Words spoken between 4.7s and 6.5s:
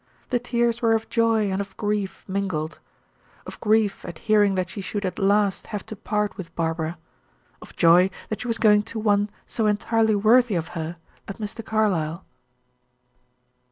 she should at last have to part